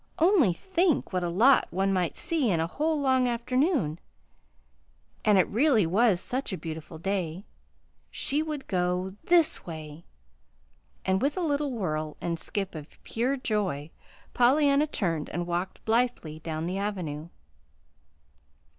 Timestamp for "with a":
11.21-11.41